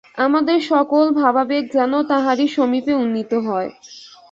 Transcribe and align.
আমাদের 0.17 0.57
সকল 0.69 1.05
ভাবাবেগ 1.19 1.63
যেন 1.73 1.93
তাঁহারই 2.09 2.47
সমীপে 2.47 2.93
উন্নীত 2.95 3.31
হয়। 3.47 3.69